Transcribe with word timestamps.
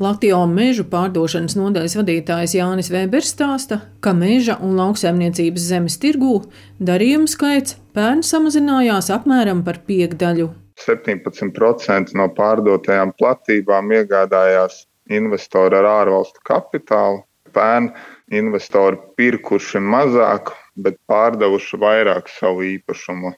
Latvijas 0.00 0.48
mežu 0.48 0.86
pārdošanas 0.88 1.58
nodaļas 1.58 1.94
vadītājs 1.98 2.54
Jānis 2.56 2.88
Vēbers 2.88 3.34
stāsta, 3.34 3.82
ka 4.00 4.14
meža 4.16 4.54
un 4.64 4.78
lauksaimniecības 4.78 5.66
zemes 5.74 5.98
tirgū 6.00 6.38
darījumu 6.88 7.28
skaits 7.28 7.76
pērn 7.92 8.22
samazinājās 8.24 9.10
apmēram 9.12 9.60
par 9.66 9.82
piekdaļu. 9.84 10.46
17% 10.80 12.16
no 12.16 12.30
pārdotajām 12.32 13.12
platībām 13.20 13.92
iegādājās 13.98 14.86
investori 15.12 15.76
ar 15.76 15.90
ārvalstu 15.90 16.40
kapitālu. 16.48 17.20
Pērn 17.52 17.90
investori 18.32 18.96
pirkuši 19.20 19.82
mazāk, 19.84 20.54
bet 20.80 20.96
pārdevuši 21.12 21.82
vairāk 21.84 22.32
savu 22.38 22.64
īpašumu. 22.70 23.34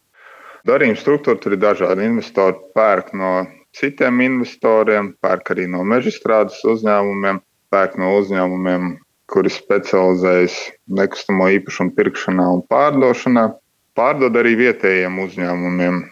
Darījuma 0.70 1.02
struktūra 1.02 1.42
tur 1.42 1.56
ir 1.56 1.64
dažāda. 1.66 2.06
Investori 2.06 2.54
pērk 2.76 3.10
no 3.18 3.32
citiem 3.76 4.20
investoriem, 4.24 5.12
pērk 5.24 5.54
arī 5.54 5.66
no 5.70 5.82
mežstrādes 5.88 6.60
uzņēmumiem, 6.68 7.40
pērk 7.72 7.96
no 8.00 8.12
uzņēmumiem, 8.20 8.96
kuri 9.32 9.52
specializējas 9.52 10.56
nekustamo 10.98 11.48
īpašumu 11.56 11.94
pirkšanā 11.96 12.48
un 12.58 12.64
pārdošanā, 12.72 13.48
pārdod 13.96 14.36
arī 14.40 14.58
vietējiem 14.60 15.22
uzņēmumiem. 15.24 16.02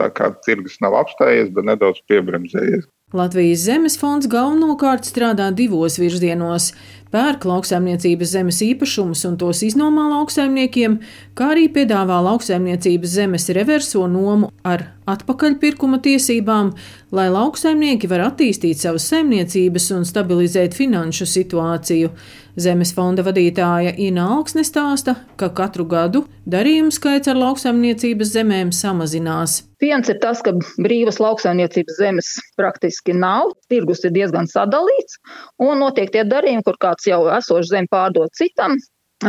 Tā 0.00 0.08
kā 0.16 0.30
tirgus 0.46 0.78
nav 0.80 0.96
apstājies, 1.02 1.50
bet 1.52 1.68
nedaudz 1.68 2.00
piebremzējies. 2.08 2.86
Latvijas 3.12 3.66
zemes 3.66 3.98
fonds 4.00 4.24
galvenokārt 4.24 5.04
strādā 5.04 5.50
divos 5.52 5.98
virzienos- 6.00 6.70
pērk 7.12 7.44
lauksaimniecības 7.44 8.30
zemes 8.32 8.60
īpašumus 8.64 9.26
un 9.28 9.36
tos 9.36 9.60
iznomā 9.60 10.06
lauksaimniekiem, 10.14 10.98
kā 11.36 11.50
arī 11.52 11.68
piedāvā 11.74 12.22
lauksaimniecības 12.24 13.10
zemes 13.18 13.48
reverso 13.52 14.06
nomu 14.08 14.48
ar 14.64 14.86
atpakaļpirkuma 15.06 16.00
tiesībām, 16.00 16.72
lai 17.12 17.28
lauksaimnieki 17.28 18.08
var 18.08 18.30
attīstīt 18.30 18.76
savas 18.80 19.04
saimniecības 19.12 19.90
un 19.96 20.04
stabilizēt 20.08 20.72
finanšu 20.72 21.26
situāciju. 21.28 22.10
Zemes 22.56 22.94
fonda 22.94 23.22
vadītāja 23.22 23.92
Ina 23.98 24.38
Alksne 24.38 24.64
stāsta, 24.64 25.16
ka 25.36 25.50
katru 25.50 25.84
gadu 25.84 26.24
darījumu 26.48 26.90
skaits 26.90 27.28
ar 27.28 27.36
lauksaimniecības 27.36 28.32
zemēm 28.32 28.72
samazinās. 28.72 29.71
Viens 29.82 30.08
ir 30.12 30.20
tas, 30.22 30.40
ka 30.46 30.52
brīvas 30.78 31.18
lauksaimniecības 31.18 31.98
zemes 31.98 32.32
praktiski 32.58 33.16
nav, 33.18 33.50
tirgus 33.72 34.04
ir 34.06 34.12
diezgan 34.14 34.46
sadalīts, 34.46 35.18
un 35.58 35.82
notiek 35.82 36.12
tie 36.14 36.22
darījumi, 36.28 36.62
kur 36.68 36.78
kāds 36.84 37.08
jau 37.10 37.24
esošu 37.34 37.72
zemi 37.72 37.90
pārdod 37.90 38.30
citam, 38.38 38.76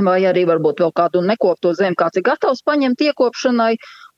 vai 0.06 0.20
arī 0.30 0.46
varbūt 0.50 0.84
vēl 0.84 0.94
kādu 0.98 1.24
nekopto 1.26 1.74
zemi 1.78 1.98
kāds 1.98 2.22
ir 2.22 2.26
gatavs 2.30 2.62
paņemt 2.70 3.02
iekopšanai, 3.08 3.74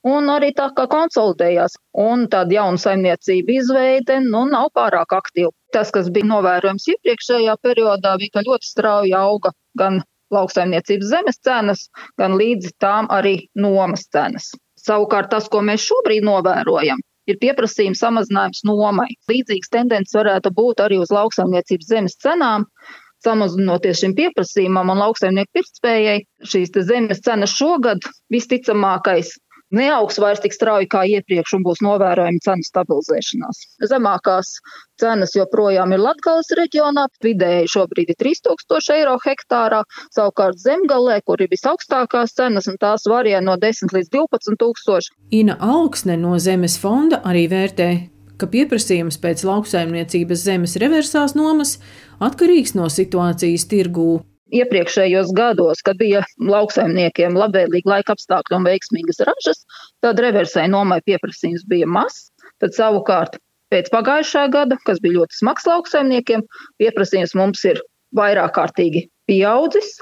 un 0.06 0.28
arī 0.32 0.52
tā 0.56 0.68
kā 0.76 0.86
konsolidējās. 0.92 1.78
Un 2.04 2.26
tāda 2.32 2.58
jauna 2.58 2.80
saimniecība 2.84 3.56
izveide 3.56 4.20
nu, 4.26 4.44
nav 4.50 4.70
pārāk 4.76 5.16
aktīva. 5.16 5.52
Tas, 5.74 5.90
kas 5.94 6.12
bija 6.12 6.28
novērojams 6.30 6.86
iepriekšējā 6.94 7.56
periodā, 7.64 8.16
bija, 8.20 8.36
ka 8.36 8.44
ļoti 8.46 8.70
strauji 8.70 9.16
auga 9.18 9.52
gan 9.78 10.02
lauksaimniecības 10.34 11.10
zemes 11.10 11.42
cenas, 11.48 11.88
gan 12.20 12.36
līdzi 12.38 12.76
tām 12.82 13.10
arī 13.14 13.38
nomas 13.54 14.06
cenas. 14.12 14.52
Savukārt 14.86 15.32
tas, 15.32 15.48
ko 15.50 15.62
mēs 15.66 15.84
šobrīd 15.86 16.26
novērojam, 16.26 17.00
ir 17.30 17.38
pieprasījuma 17.42 17.98
samazinājums 17.98 18.62
nomai. 18.68 19.08
Līdzīgas 19.30 19.72
tendences 19.74 20.14
varētu 20.18 20.52
būt 20.54 20.84
arī 20.84 21.00
uz 21.02 21.12
lauksaimniecības 21.14 21.90
zemes 21.90 22.18
cenām. 22.22 22.68
Samazinoties 23.24 24.02
šim 24.02 24.12
pieprasījumam 24.14 24.92
un 24.92 25.00
lauksaimnieku 25.02 25.56
pirktspējai, 25.56 26.20
šīs 26.52 26.74
zemes 26.86 27.22
cenas 27.24 27.54
šogad 27.56 28.04
visticamākais 28.30 29.32
neaugs 29.74 30.18
vairs 30.22 30.42
tik 30.44 30.54
strauji 30.54 30.88
kā 30.90 31.04
iepriekš 31.10 31.56
un 31.58 31.64
būs 31.66 31.82
novērojama 31.84 32.42
cenu 32.44 32.66
stabilizēšanās. 32.66 33.62
Zemākās 33.90 34.52
cenas 35.00 35.34
joprojām 35.36 35.92
ir 35.92 36.02
Latgales 36.02 36.50
reģionā, 36.58 37.06
vidēji 37.24 37.70
šobrīd 37.74 38.12
ir 38.14 38.18
3000 38.22 38.96
eiro 38.96 39.16
hektārā, 39.24 39.82
savukārt 40.14 40.60
zemgalē, 40.62 41.20
kur 41.26 41.42
ir 41.42 41.52
visaugstākās 41.52 42.36
cenas, 42.38 42.68
un 42.70 42.78
tās 42.80 43.06
varē 43.10 43.40
no 43.44 43.56
10 43.60 43.94
līdz 43.96 44.12
12 44.14 44.60
tūkstoši. 44.62 45.16
Ina 45.36 45.58
Augsne 45.60 46.16
no 46.20 46.38
Zemes 46.38 46.78
fonda 46.80 47.20
arī 47.26 47.46
vērtē, 47.50 47.90
ka 48.40 48.48
pieprasījums 48.52 49.18
pēc 49.20 49.44
lauksaimniecības 49.48 50.46
zemes 50.46 50.76
reversās 50.80 51.36
nomas 51.36 51.78
atkarīgs 52.22 52.76
no 52.76 52.88
situācijas 52.92 53.68
tirgū. 53.70 54.20
Iepriekšējos 54.56 55.32
gados, 55.36 55.82
kad 55.84 55.98
bija 56.00 56.22
lauksaimniekiem 56.40 57.36
labvēlīgi 57.36 57.90
laika 57.90 58.14
apstākļi 58.14 58.56
un 58.58 58.68
veiksmīgas 58.68 59.20
ražas, 59.28 59.64
tad 60.04 60.20
reversē 60.22 60.66
nomai 60.70 61.00
pieprasījums 61.06 61.66
bija 61.68 61.88
mazs. 61.90 62.30
Tad 62.62 62.76
savukārt 62.76 63.36
pēc 63.74 63.90
pagājušā 63.92 64.46
gada, 64.54 64.78
kas 64.86 65.02
bija 65.02 65.18
ļoti 65.20 65.40
smags 65.40 65.66
lauksaimniekiem, 65.68 66.46
pieprasījums 66.80 67.34
mums 67.38 67.64
ir 67.68 67.82
vairāk 68.16 68.54
kārtīgi 68.56 69.08
pieaudzis. 69.28 69.96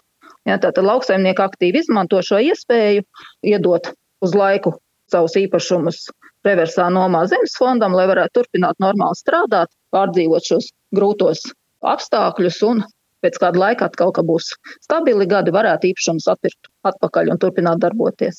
Ja, 0.44 0.58
tātad 0.60 0.84
lauksaimnieki 0.84 1.40
aktīvi 1.40 1.80
izmanto 1.80 2.20
šo 2.22 2.38
iespēju 2.44 3.04
iedot 3.48 3.94
uz 4.24 4.34
laiku 4.36 4.74
savus 5.12 5.36
īpašumus 5.40 6.04
reversā 6.44 6.90
nomā 6.92 7.24
zemes 7.30 7.56
fondam, 7.56 7.96
lai 7.96 8.04
varētu 8.10 8.42
turpināt 8.42 8.80
normāli 8.82 9.16
strādāt, 9.16 9.72
pārdzīvot 9.94 10.50
šos 10.50 10.68
grūtos 10.96 11.46
apstākļus 11.84 12.60
un 12.68 12.84
pēc 13.24 13.38
kāda 13.40 13.60
laika 13.60 13.88
atkal, 13.88 14.12
ka 14.14 14.22
būs 14.26 14.52
stabili 14.84 15.26
gadi, 15.30 15.50
varētu 15.54 15.90
īpašumus 15.90 16.28
atpirkt 16.30 16.70
atpakaļ 16.84 17.32
un 17.32 17.38
turpināt 17.40 17.80
darboties. 17.82 18.36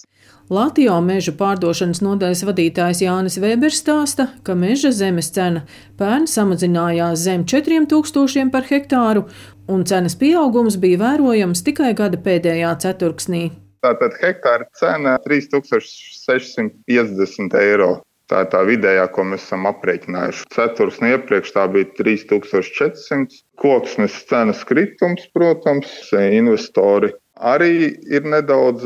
Latvijā 0.53 0.95
meža 1.01 1.33
pārdošanas 1.39 2.03
nodaļas 2.05 2.43
vadītājs 2.45 3.01
Jānis 3.01 3.39
Vēbers 3.41 3.81
stāsta, 3.81 4.27
ka 4.45 4.53
meža 4.53 4.91
zemes 4.93 5.31
cena 5.33 5.65
pērn 5.99 6.29
samazinājās 6.29 7.25
zem 7.25 7.41
4000 7.49 8.53
par 8.53 8.63
hektāru, 8.69 9.25
un 9.67 9.83
cenas 9.89 10.15
pieaugums 10.21 10.77
bija 10.81 10.97
vērojams 11.01 11.63
tikai 11.65 11.91
gada 11.97 12.17
pēdējā 12.21 12.71
ceturksnī. 12.85 13.43
Tātad 13.85 14.13
hektāra 14.21 14.65
cena 14.79 15.13
3650 15.25 17.57
eiro. 17.61 17.91
Tā 18.31 18.41
ir 18.41 18.47
tā 18.49 18.63
vidējā, 18.65 19.03
ko 19.13 19.23
mēs 19.29 19.43
esam 19.45 19.67
aprēķinājuši. 19.69 20.47
Ceturksni 20.55 21.11
iepriekš 21.13 21.51
tā 21.53 21.67
bija 21.69 21.91
3400. 21.99 23.43
Koksnes 23.61 24.15
cenas 24.29 24.63
kritums, 24.65 25.27
protams, 25.35 25.91
investori 26.17 27.13
arī 27.35 27.93
ir 28.09 28.27
nedaudz 28.31 28.85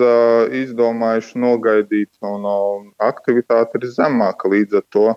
izdomājuši 0.60 1.40
nogaidīt, 1.40 2.10
un 2.26 2.92
aktivitāte 3.00 3.80
ir 3.80 3.90
zemāka. 3.94 4.50
Līdz 4.50 4.82
ar 4.82 4.86
to 4.90 5.08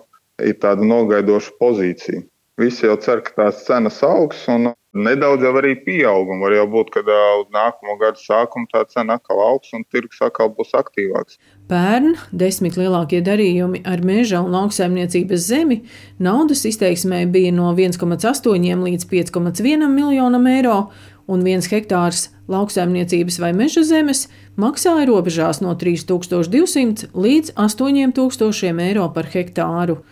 ir 0.43 0.55
tāda 0.61 0.85
nogaidoša 0.85 1.57
pozīcija. 1.59 2.23
Visi 2.61 2.85
jau 2.85 2.97
cer, 3.01 3.23
ka 3.25 3.33
tās 3.37 3.65
cenas 3.65 4.01
augs, 4.05 4.45
un 4.51 4.73
Nedaudz 4.93 5.41
jau 5.41 5.55
arī 5.57 5.71
pieauguma 5.81 6.45
var 6.45 6.53
jau 6.53 6.65
būt, 6.69 6.89
kad 6.93 7.07
uz 7.09 7.47
nākamo 7.49 7.95
gadu 7.97 8.21
sākuma 8.21 8.69
tā 8.69 8.83
cena 8.85 9.15
atkal 9.17 9.39
augs 9.41 9.71
un 9.73 9.81
tirgus 9.89 10.19
atkal 10.21 10.51
būs 10.53 10.75
aktīvāks. 10.77 11.39
Pērn 11.65 12.11
desmit 12.29 12.77
lielākie 12.77 13.23
darījumi 13.25 13.81
ar 13.89 14.03
meža 14.05 14.43
un 14.45 14.53
lauksaimniecības 14.53 15.47
zemi 15.47 15.79
naudas 16.21 16.61
izteiksmē 16.69 17.23
bija 17.33 17.49
no 17.57 17.71
1,8 17.73 18.85
līdz 18.85 19.07
5,1 19.09 19.89
miljonam 19.89 20.45
eiro, 20.51 20.77
un 21.25 21.41
viens 21.41 21.65
hektārs 21.71 22.27
lauksaimniecības 22.53 23.39
vai 23.41 23.49
meža 23.57 23.81
zemes 23.89 24.27
maksāja 24.61 25.07
robežās 25.09 25.63
no 25.65 25.73
3200 25.73 27.09
līdz 27.17 27.55
8000 27.57 28.85
eiro 28.85 29.09
par 29.17 29.33
hektāru. 29.33 30.03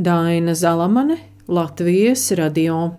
Daina 0.00 0.54
Zalamane, 0.56 1.18
Latvijas 1.50 2.32
radio. 2.32 2.90